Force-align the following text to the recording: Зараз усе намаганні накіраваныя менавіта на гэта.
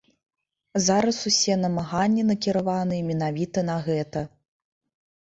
Зараз 0.85 1.19
усе 1.33 1.53
намаганні 1.65 2.21
накіраваныя 2.33 3.07
менавіта 3.13 3.69
на 3.71 3.81
гэта. 3.89 4.29